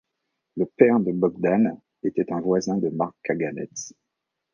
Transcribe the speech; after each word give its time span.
Le 0.57 0.65
père 0.65 0.99
de 0.99 1.11
Bogdan 1.11 1.79
était 2.01 2.33
un 2.33 2.41
voisin 2.41 2.75
de 2.79 2.89
Mark 2.89 3.15
Kaganets. 3.23 3.93